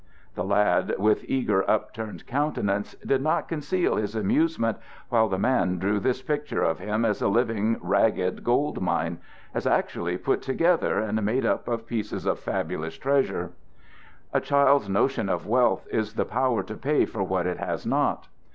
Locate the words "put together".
10.17-10.97